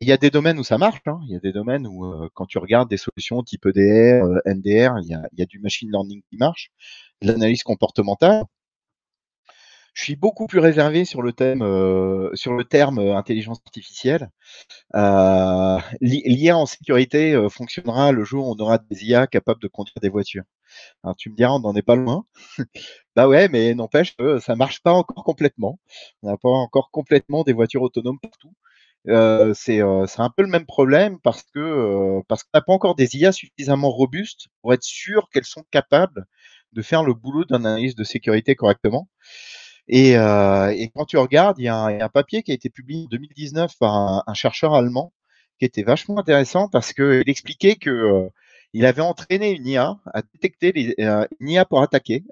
[0.00, 1.00] il y a des domaines où ça marche.
[1.06, 1.20] Hein.
[1.26, 2.04] Il y a des domaines où,
[2.34, 5.58] quand tu regardes des solutions type EDR, NDR, il y, a, il y a du
[5.60, 6.70] machine learning qui marche,
[7.22, 8.44] l'analyse comportementale.
[9.98, 14.30] Je suis beaucoup plus réservé sur le thème, euh, sur le terme euh, intelligence artificielle.
[14.94, 19.96] Euh, L'IA en sécurité fonctionnera le jour où on aura des IA capables de conduire
[20.02, 20.44] des voitures.
[21.04, 22.26] Alors tu me diras, on n'en est pas loin.
[23.16, 25.80] bah ouais, mais n'empêche que ça marche pas encore complètement.
[26.22, 28.54] On n'a pas encore complètement des voitures autonomes partout.
[29.54, 33.32] C'est un peu le même problème parce que parce qu'on n'a pas encore des IA
[33.32, 36.26] suffisamment robustes pour être sûr qu'elles sont capables
[36.74, 39.08] de faire le boulot d'un analyse de sécurité correctement.
[39.92, 43.08] Euh, et, quand tu regardes, il y, a un, papier qui a été publié en
[43.08, 45.12] 2019 par un, chercheur allemand
[45.58, 48.28] qui était vachement intéressant parce qu'il expliquait que euh,
[48.74, 52.24] il avait entraîné une IA à détecter les, euh, une IA pour attaquer.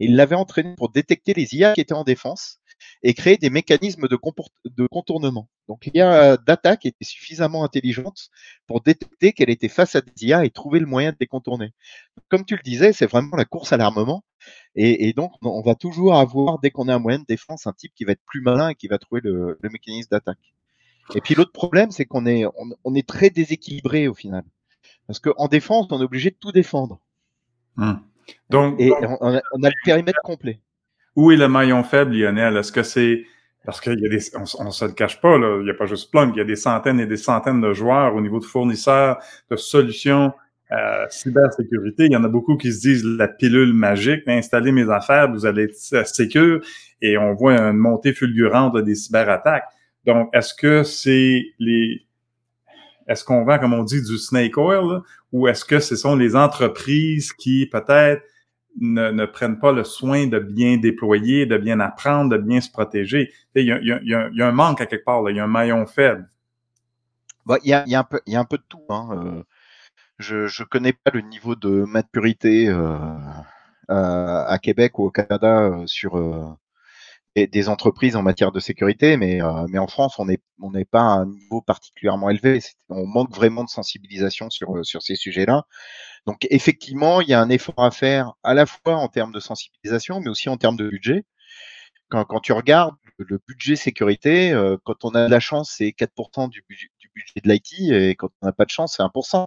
[0.00, 2.58] il l'avait entraîné pour détecter les IA qui étaient en défense
[3.02, 4.18] et créer des mécanismes de,
[4.64, 5.48] de contournement.
[5.68, 8.30] Donc l'IA d'attaque était suffisamment intelligente
[8.66, 11.72] pour détecter qu'elle était face à des IA et trouver le moyen de les contourner.
[12.28, 14.24] Comme tu le disais, c'est vraiment la course à l'armement.
[14.74, 17.92] Et, donc, on va toujours avoir, dès qu'on a un moyen de défense, un type
[17.94, 20.54] qui va être plus malin et qui va trouver le, mécanisme d'attaque.
[21.14, 22.44] Et puis l'autre problème, c'est qu'on est,
[22.84, 24.44] on, est très déséquilibré au final.
[25.06, 27.00] Parce qu'en défense, on est obligé de tout défendre.
[27.76, 28.00] Hum.
[28.50, 30.60] Donc, et on, a, le périmètre complet.
[31.16, 32.56] Où est le maillon faible, Lionel?
[32.56, 33.24] Est-ce que c'est
[33.64, 34.20] parce qu'il y a des,
[34.58, 36.40] on, ne se le cache pas, là, il n'y a pas juste Splunk, il y
[36.40, 39.18] a des centaines et des centaines de joueurs au niveau de fournisseurs,
[39.50, 40.32] de solutions,
[40.72, 44.90] euh, cybersécurité, il y en a beaucoup qui se disent la pilule magique, installer mes
[44.90, 46.60] affaires, vous allez être sécure,
[47.00, 49.66] et on voit une montée fulgurante des cyberattaques.
[50.06, 52.06] Donc, est-ce que c'est les
[53.08, 56.36] est-ce qu'on vend, comme on dit, du snake oil, ou est-ce que ce sont les
[56.36, 58.22] entreprises qui peut-être
[58.80, 62.70] ne, ne, prennent pas le soin de bien déployer, de bien apprendre, de bien se
[62.70, 63.32] protéger?
[63.54, 66.28] Il y a, un manque à quelque part, il y a un maillon faible.
[67.64, 68.04] Il, y a, un
[68.44, 68.84] peu, de tout.
[68.88, 69.08] Hein.
[69.12, 69.42] Euh,
[70.18, 72.68] je ne connais pas le niveau de maturité
[73.88, 76.16] à Québec ou au Canada sur
[77.34, 81.60] des, entreprises en matière de sécurité, mais, en France, on n'est pas à un niveau
[81.60, 82.60] particulièrement élevé.
[82.88, 85.64] On manque vraiment de sensibilisation sur ces sujets-là.
[86.26, 89.40] Donc effectivement, il y a un effort à faire à la fois en termes de
[89.40, 91.24] sensibilisation, mais aussi en termes de budget.
[92.10, 94.52] Quand, tu regardes le budget sécurité,
[94.84, 98.14] quand on a de la chance, c'est 4% du, budget, du budget de l'IT, et
[98.16, 99.46] quand on n'a pas de chance, c'est 1%.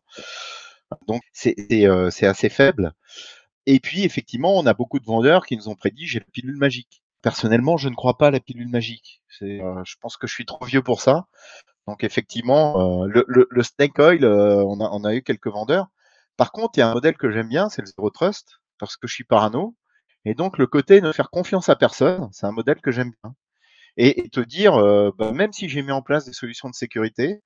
[1.07, 2.93] Donc c'est assez faible.
[3.67, 6.57] Et puis effectivement, on a beaucoup de vendeurs qui nous ont prédit j'ai la pilule
[6.57, 7.03] magique.
[7.21, 9.21] Personnellement, je ne crois pas à la pilule magique.
[9.41, 11.27] je pense que je suis trop vieux pour ça.
[11.87, 15.87] Donc effectivement, le, le, snake oil, on, a, on a eu quelques vendeurs.
[16.37, 18.97] Par contre, il y a un modèle que j'aime bien, c'est le zero trust, parce
[18.97, 19.75] que je suis parano.
[20.25, 23.35] Et donc, le côté ne faire confiance à personne, c'est un modèle que j'aime bien.
[23.97, 24.77] Et, te dire,
[25.17, 27.41] bah, même si j'ai mis en place des solutions de sécurité,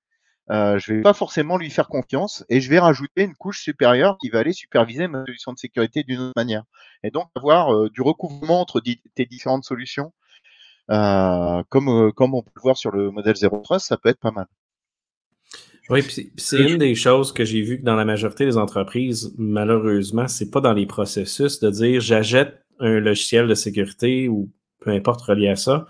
[0.52, 4.18] euh, je vais pas forcément lui faire confiance et je vais rajouter une couche supérieure
[4.20, 6.64] qui va aller superviser ma solution de sécurité d'une autre manière.
[7.04, 10.12] Et donc avoir euh, du recouvrement entre tes différentes solutions,
[10.92, 14.20] euh, comme, comme on peut le voir sur le modèle Zero Trust, ça peut être
[14.20, 14.48] pas mal.
[15.90, 16.06] Oui,
[16.38, 20.52] c'est une des choses que j'ai vues que dans la majorité des entreprises, malheureusement, c'est
[20.52, 25.50] pas dans les processus de dire j'achète un logiciel de sécurité ou peu importe relié
[25.50, 25.88] à ça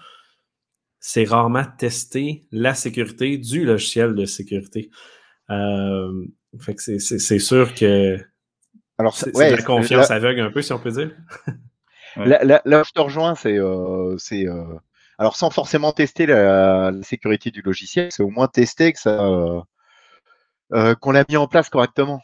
[0.99, 4.89] c'est rarement tester la sécurité du logiciel de sécurité.
[5.49, 6.25] Euh,
[6.59, 8.17] fait que c'est sûr que
[8.97, 11.11] Alors, c'est la confiance aveugle un peu, si on peut dire.
[12.17, 14.79] là, où je te rejoins, c'est euh, euh,
[15.17, 19.63] alors sans forcément tester la, sécurité du logiciel, c'est au moins tester que ça
[20.73, 22.21] euh, qu'on l'a mis en place correctement.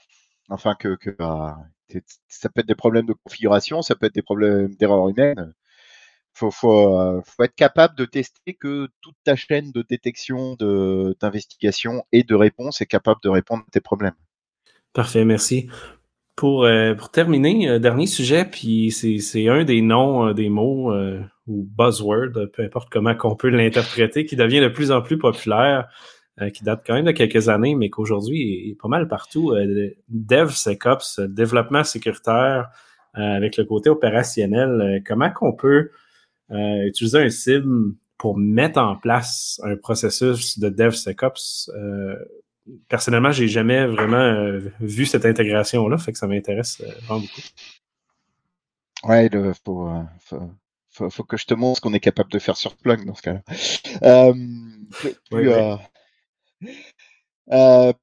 [0.50, 1.58] Enfin que, bah,
[2.28, 5.54] ça peut être des problèmes de configuration, ça peut être des problèmes d'erreur humaine
[6.36, 6.52] faut,
[7.00, 10.56] euh, faut, être capable de tester que toute ta chaîne de détection,
[11.20, 14.16] d'investigation et de réponse est capable de répondre à tes problèmes.
[14.94, 15.70] Parfait, merci.
[16.36, 20.94] Pour, euh, terminer, dernier sujet, puis c'est un des noms, des mots
[21.48, 25.88] ou buzzword, peu importe comment on peut l'interpréter, qui devient de plus en plus populaire,
[26.54, 29.54] qui date quand même de quelques années, mais qu'aujourd'hui est, pas mal partout.
[30.10, 32.70] DevSecOps, développement sécuritaire,
[33.14, 35.02] avec le côté opérationnel.
[35.06, 35.92] comment qu'on peut
[36.52, 42.16] euh, utiliser un SIM pour mettre en place un processus de DevSecOps, euh,
[42.88, 47.42] personnellement, j'ai jamais vraiment euh, vu cette intégration-là, fait que ça m'intéresse vraiment beaucoup.
[49.04, 52.72] Ouais, il faut, faut, que je te montre ce qu'on est capable de faire sur
[52.72, 54.34] Splunk dans ce cas-là.
[55.30, 55.50] Plus,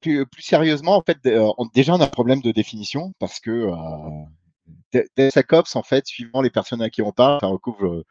[0.01, 1.17] plus, sérieusement, en fait,
[1.73, 3.69] déjà on a un problème de définition parce que
[5.17, 8.03] DevSecOps, en fait, suivant les personnes à qui on parle, ça recouvre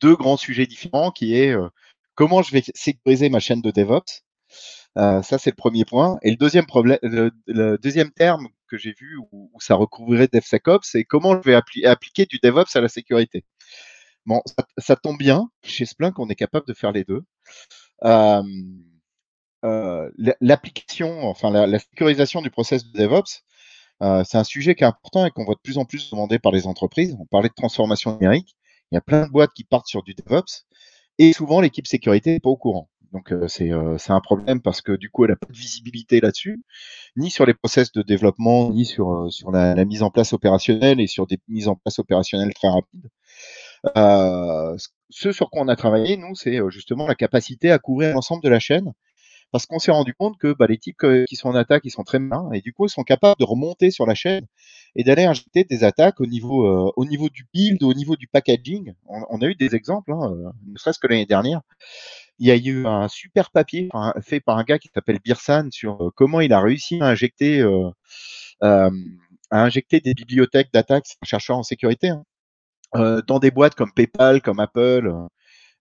[0.00, 1.68] deux grands sujets différents qui est euh,
[2.14, 4.24] comment je vais sécuriser ma chaîne de DevOps.
[4.98, 6.18] Euh, ça, c'est le premier point.
[6.22, 11.04] Et le deuxième problème, le, deuxième terme que j'ai vu où, ça recouvrirait DevSecOps, c'est
[11.04, 13.44] comment je vais appliquer du DevOps à la sécurité.
[14.26, 14.42] Bon,
[14.78, 15.48] ça, tombe bien.
[15.64, 17.22] Chez Splunk, on est capable de faire les deux.
[18.04, 18.42] Euh,
[19.62, 23.42] l'application, enfin la, sécurisation du process de DevOps,
[24.24, 26.52] c'est un sujet qui est important et qu'on voit de plus en plus demandé par
[26.52, 27.16] les entreprises.
[27.20, 28.56] On parlait de transformation numérique.
[28.90, 30.66] Il y a plein de boîtes qui partent sur du DevOps
[31.18, 32.88] et souvent l'équipe sécurité n'est pas au courant.
[33.12, 36.20] Donc euh, euh, c'est un problème parce que du coup elle n'a pas de visibilité
[36.20, 36.62] là-dessus,
[37.16, 41.00] ni sur les process de développement, ni sur, euh, sur la, mise en place opérationnelle
[41.00, 43.08] et sur des mises en place opérationnelles très rapides.
[45.10, 48.48] ce sur quoi on a travaillé, nous, c'est justement la capacité à couvrir l'ensemble de
[48.48, 48.92] la chaîne
[49.52, 50.96] parce qu'on s'est rendu compte que bah, les types
[51.28, 53.44] qui sont en attaque, ils sont très malins, et du coup, ils sont capables de
[53.44, 54.46] remonter sur la chaîne
[54.94, 58.26] et d'aller injecter des attaques au niveau, euh, au niveau du build, au niveau du
[58.26, 58.94] packaging.
[59.06, 61.60] On, a eu des exemples, hein, euh, ne serait-ce que l'année dernière.
[62.38, 63.90] Il y a eu un super papier
[64.22, 67.62] fait par un gars qui s'appelle Birsan sur euh, comment il a réussi à injecter,
[68.60, 68.90] à
[69.50, 75.12] injecter des bibliothèques d'attaques, chercheurs en sécurité, hein, dans des boîtes comme PayPal, comme Apple.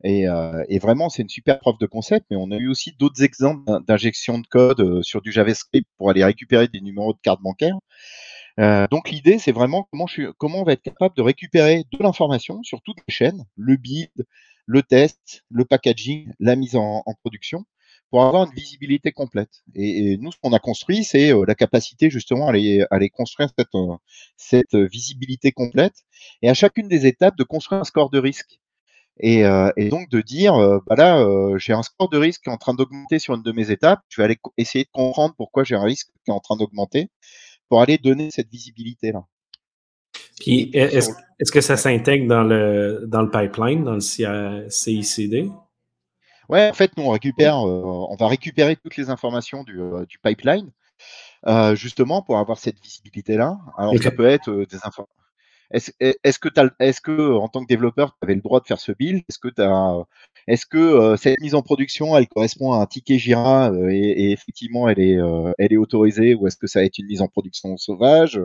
[0.06, 3.24] Euh, et, vraiment, c'est une super preuve de concept, mais on a eu aussi d'autres
[3.24, 7.42] exemples d'injection de code euh, sur du JavaScript pour aller récupérer des numéros de carte
[7.42, 7.76] bancaire.
[8.60, 12.04] Euh, donc l'idée, c'est vraiment comment, je comment on va être capable de récupérer de
[12.04, 14.12] l'information sur toutes les chaînes, le build,
[14.66, 17.66] le test, le packaging, la mise en, production,
[18.12, 19.64] pour avoir une visibilité complète.
[19.76, 23.50] Et, nous, ce qu'on a construit, c'est la capacité justement à aller, à aller construire
[23.58, 23.70] cette,
[24.38, 25.96] cette visibilité complète,
[26.42, 28.59] et à chacune des étapes de construire un score de risque.
[29.20, 32.44] Et, euh, et, donc de dire, euh, bah là, euh, j'ai un score de risque
[32.44, 34.90] qui est en train d'augmenter sur une de mes étapes, je vais aller essayer de
[34.92, 37.10] comprendre pourquoi j'ai un risque qui est en train d'augmenter
[37.68, 39.26] pour aller donner cette visibilité-là.
[40.40, 45.52] Puis, est-ce que ça s'intègre dans le, dans le pipeline, dans le CICD?
[46.48, 50.72] Ouais, en fait, nous, on récupère, on va récupérer toutes les informations du, du pipeline.
[51.74, 53.58] justement pour avoir cette visibilité-là.
[53.78, 55.19] Alors ça peut être des informations
[55.72, 58.80] est-ce est que, est que, en tant que développeur, tu avais le droit de faire
[58.80, 59.24] ce build?
[59.30, 59.50] Est-ce que,
[60.48, 64.32] est que euh, cette mise en production, elle correspond à un ticket Jira euh, et,
[64.32, 67.22] effectivement, elle est, euh, elle est autorisée ou est-ce que ça va être une mise
[67.22, 68.42] en production sauvage?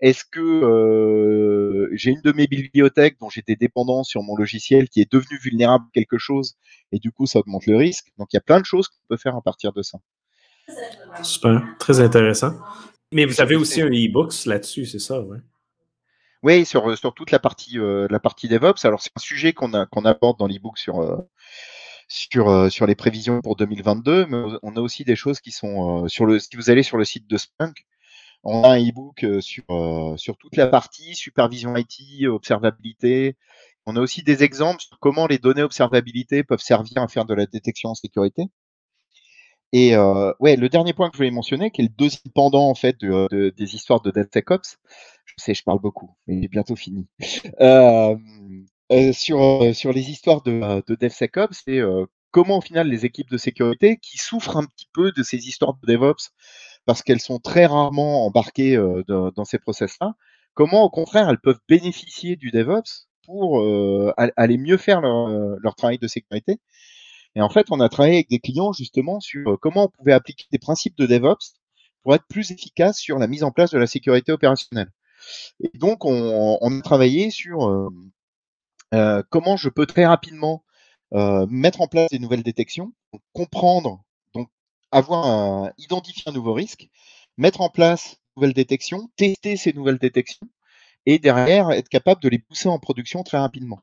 [0.00, 5.12] Est-ce que j'ai une de mes bibliothèques dont j'étais dépendant sur mon logiciel qui est
[5.12, 6.56] devenue vulnérable à quelque chose
[6.92, 8.12] et du coup, ça augmente le risque?
[8.16, 9.98] Donc, il y a plein de choses qu'on peut faire à partir de ça.
[11.22, 12.52] Super, très intéressant.
[13.12, 15.38] Mais vous avez aussi un e-books là-dessus, c'est ça, ouais?
[16.42, 18.84] Oui, sur, sur toute la partie, euh, la partie DevOps.
[18.84, 21.16] Alors, c'est un sujet qu'on qu'on aborde dans l'e-book sur, euh,
[22.08, 26.08] sur, euh, sur les prévisions pour 2022, mais on a aussi des choses qui sont
[26.08, 26.38] sur le.
[26.38, 27.86] Si vous allez sur le site de Spunk,
[28.44, 29.64] on a un e-book sur,
[30.18, 33.36] sur toute la partie supervision IT, observabilité.
[33.86, 37.34] On a aussi des exemples sur comment les données observabilité peuvent servir à faire de
[37.34, 38.44] la détection en sécurité.
[39.72, 42.68] Et euh, ouais, le dernier point que je voulais mentionner, qui est le deuxième pendant
[42.68, 44.78] en fait de, des histoires de DevSecOps,
[45.38, 47.06] sais, je parle beaucoup, mais j'ai bientôt fini.
[47.60, 48.16] Euh,
[48.90, 51.80] euh, sur, euh, sur les histoires de, de DevSecOps, c'est
[52.30, 55.74] comment au final les équipes de sécurité qui souffrent un petit peu de ces histoires
[55.74, 56.30] de DevOps
[56.86, 58.76] parce qu'elles sont très rarement embarquées
[59.08, 60.14] dans ces process-là,
[60.54, 63.62] comment au contraire elles peuvent bénéficier du DevOps pour
[64.16, 65.28] aller mieux faire leur,
[65.60, 66.60] leur travail de sécurité?
[67.34, 70.46] Et en fait, on a travaillé avec des clients justement sur comment on pouvait appliquer
[70.50, 71.58] des principes de DevOps
[72.02, 74.90] pour être plus efficace sur la mise en place de la sécurité opérationnelle.
[75.60, 77.88] Et donc, on, a travaillé sur euh,
[78.94, 80.64] euh, comment je peux très rapidement
[81.10, 82.92] mettre en place des nouvelles détections,
[83.32, 84.04] comprendre,
[84.34, 84.50] donc
[84.92, 86.90] avoir identifier un nouveau risque,
[87.38, 90.46] mettre en place de nouvelles détections, tester ces nouvelles détections,
[91.06, 93.80] et derrière être capable de les pousser en production très rapidement.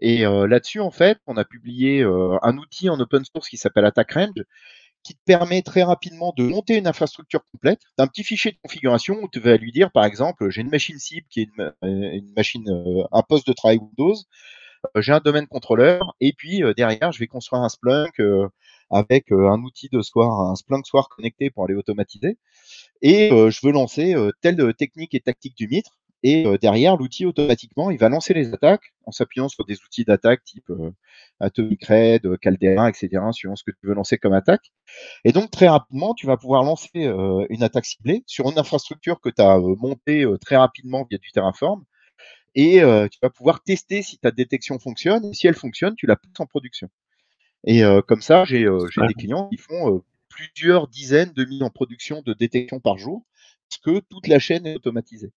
[0.00, 4.14] Et là-dessus, en fait, on a publié un outil en open source qui s'appelle Attack
[4.14, 4.42] Range,
[5.06, 9.16] qui te permet très rapidement de monter une infrastructure complète d'un petit fichier de configuration
[9.22, 11.48] où tu vas lui dire, par exemple, j'ai une machine cible qui est
[11.82, 14.16] une, machine, un poste de travail Windows,
[14.96, 18.20] j'ai un domaine contrôleur, et puis derrière, je vais construire un Splunk
[18.90, 22.36] avec un outil de soir, un Splunk Soir connecté pour aller automatiser.
[23.00, 25.96] Et je veux lancer telle technique et tactique du Mitre.
[26.22, 30.42] Et derrière, l'outil, automatiquement, il va lancer les attaques en s'appuyant sur des outils d'attaque
[30.44, 30.72] type
[31.38, 34.72] Atomic Red, Caldera, etc., suivant ce que tu veux lancer comme attaque.
[35.24, 37.04] Et donc, très rapidement, tu vas pouvoir lancer
[37.50, 41.84] une attaque ciblée sur une infrastructure que tu as montée très rapidement via du Terraform.
[42.54, 45.26] Et tu vas pouvoir tester si ta détection fonctionne.
[45.26, 46.88] Et si elle fonctionne, tu la pousses en production.
[47.64, 52.32] Et comme ça, j'ai des clients qui font plusieurs dizaines de mises en production de
[52.32, 53.24] détection par jour,
[53.68, 55.30] parce que toute la chaîne est automatisée.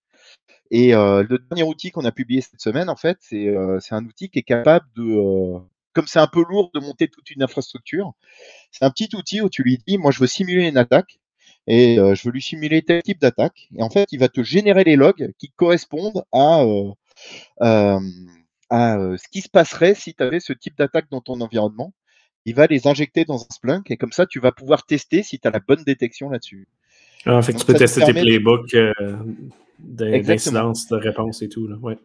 [0.71, 3.55] Et le dernier outil qu'on a publié cette semaine, en fait, c'est
[3.91, 5.57] un outil qui est capable de,
[5.93, 8.13] comme c'est un peu lourd de monter toute une infrastructure,
[8.71, 11.19] c'est un petit outil où tu lui dis, moi je veux simuler une attaque
[11.65, 13.67] et je veux lui simuler tel type d'attaque.
[13.75, 16.63] Et en fait, il va te générer les logs qui correspondent à,
[17.59, 17.99] à
[18.69, 21.93] ce qui se passerait si tu avais ce type d'attaque dans ton environnement.
[22.45, 25.39] Il va les injecter dans un Splunk et comme ça, tu vas pouvoir tester si
[25.39, 26.67] tu as la bonne détection là-dessus.
[27.25, 28.75] Ah, en fait, tu peux tester tes playbooks
[29.79, 31.67] d'incidence, de réponse et tout.
[31.67, 31.77] Là.
[31.77, 31.97] Ouais.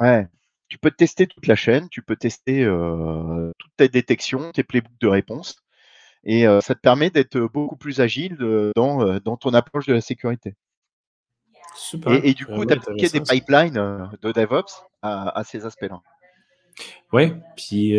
[0.00, 0.28] ouais.
[0.68, 5.00] Tu peux tester toute la chaîne, tu peux tester euh, toutes tes détections, tes playbooks
[5.00, 5.56] de réponse.
[6.24, 8.36] Et euh, ça te permet d'être beaucoup plus agile
[8.76, 10.56] dans, euh, dans, ton approche de la sécurité.
[11.74, 12.24] Super.
[12.24, 16.00] Et, du coup, d'appliquer des pipelines de DevOps à, ces aspects-là.
[17.12, 17.94] Oui, puis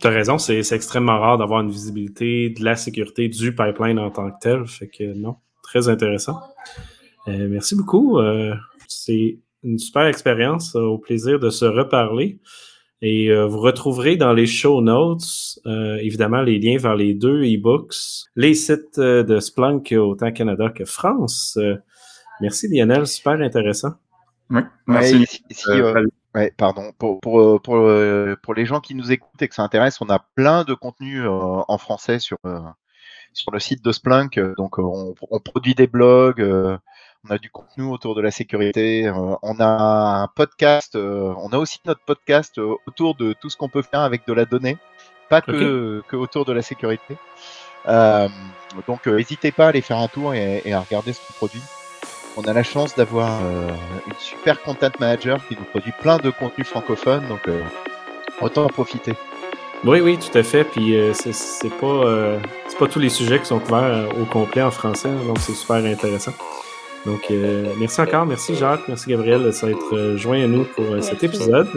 [0.00, 4.10] tu as raison, c'est extrêmement rare d'avoir une visibilité de la sécurité du pipeline en
[4.10, 4.66] tant que tel.
[4.66, 6.40] Fait que non, très intéressant.
[7.28, 8.18] Euh, merci beaucoup.
[8.18, 8.54] Euh,
[8.88, 10.74] c'est une super expérience.
[10.74, 12.38] Euh, au plaisir de se reparler.
[13.02, 17.94] Et vous retrouverez dans les show notes, évidemment, les liens vers les deux e-books,
[18.36, 21.58] les sites de Splunk autant Canada que France.
[22.42, 23.94] merci Lionel, super intéressant.
[24.50, 25.26] Oui, merci.
[26.58, 26.92] pardon.
[26.98, 27.90] Pour, pour, pour,
[28.42, 31.24] pour, les gens qui nous écoutent et que ça intéresse, on a plein de contenus
[31.26, 32.36] en français sur,
[33.32, 34.38] sur le site de Splunk.
[34.58, 36.78] Donc, on, on produit des blogs,
[37.28, 39.12] on a du contenu autour de la sécurité, euh,
[39.42, 43.56] on a un podcast, euh, on a aussi notre podcast euh, autour de tout ce
[43.56, 44.78] qu'on peut faire avec de la donnée,
[45.28, 47.16] pas que, que autour de la sécurité.
[48.86, 51.62] donc n'hésitez pas à aller faire un tour et, à regarder ce qu'on produit.
[52.36, 53.40] On a la chance d'avoir
[54.06, 57.48] une super content manager qui nous produit plein de contenus francophones, donc
[58.40, 59.14] autant en profiter.
[59.84, 60.64] Oui, oui, tout à fait.
[60.64, 62.38] Puis c'est pas,
[62.78, 65.76] pas tous les sujets qui sont couverts au complet en français, hein, donc c'est super
[65.76, 66.32] intéressant.
[67.06, 68.26] Donc, euh, merci encore.
[68.26, 68.86] Merci Jacques.
[68.88, 71.68] Merci Gabriel de s'être euh, joint à nous pour euh, cet épisode.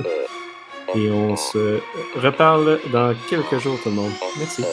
[0.95, 1.79] Et on se
[2.15, 4.11] reparle dans quelques jours, tout le monde.
[4.37, 4.63] Merci.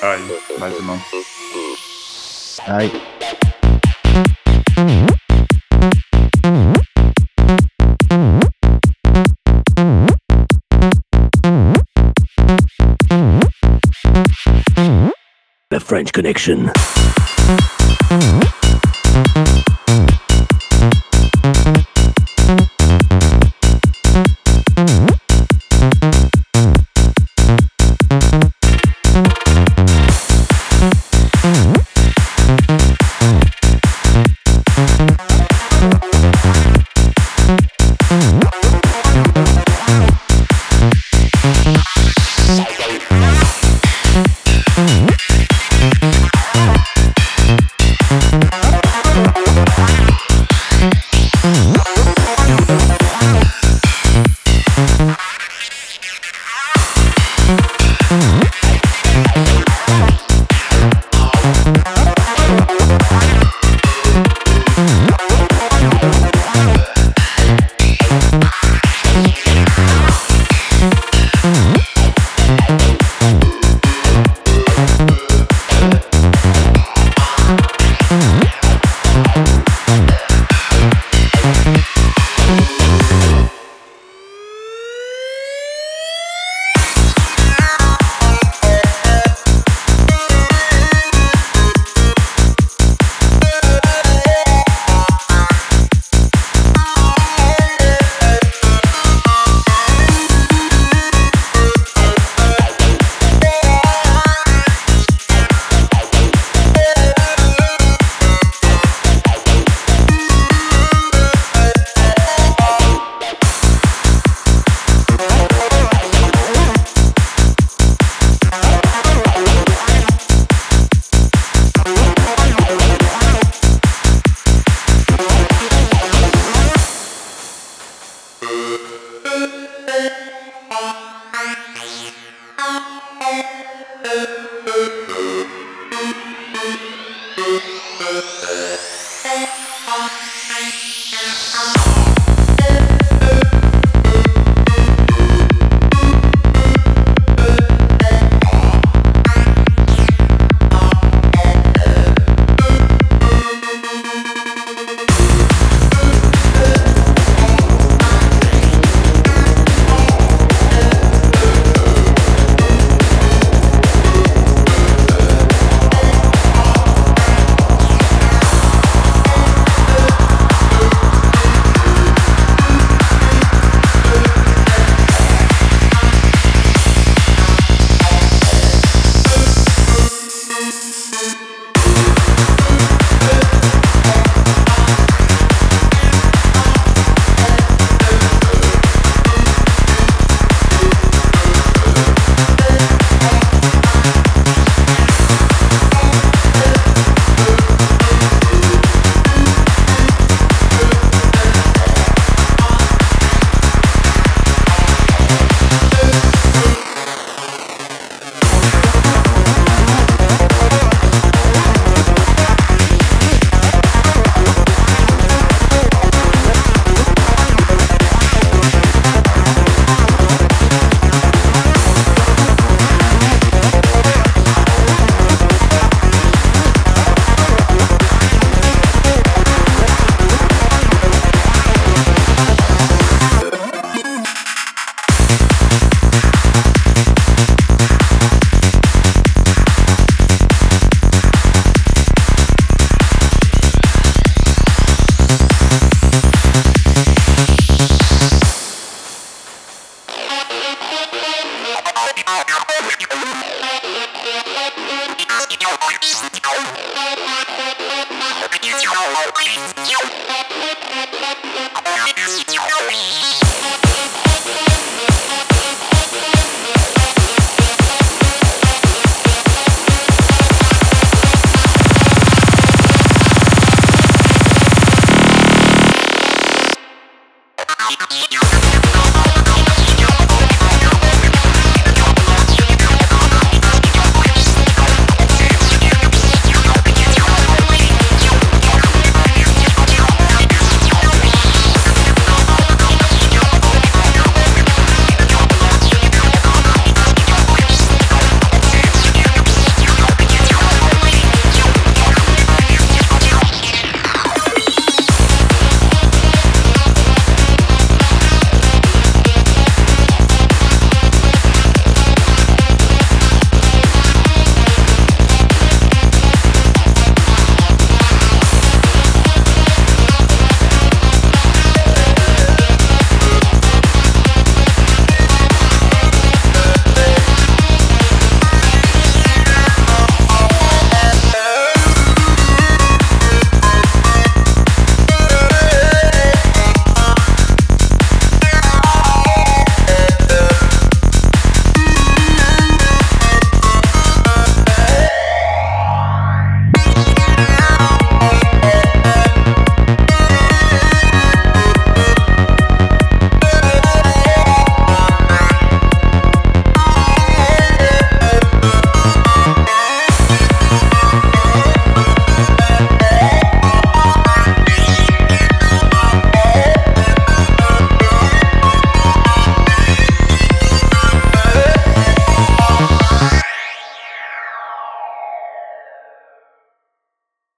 [0.00, 0.20] Bye.
[0.58, 1.00] Bye, tout le monde.
[2.66, 2.90] Bye.
[15.70, 16.70] The French Connection.